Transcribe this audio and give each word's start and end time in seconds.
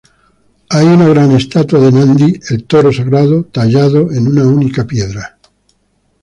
Hay 0.71 0.83
una 0.87 1.07
gran 1.09 1.29
estatua 1.33 1.79
de 1.79 1.91
Nandi, 1.91 2.39
el 2.49 2.63
toro 2.63 2.91
sagrado, 2.91 3.43
tallado 3.45 4.11
en 4.11 4.27
una 4.29 4.47
única 4.47 4.87
piedra. 4.87 5.37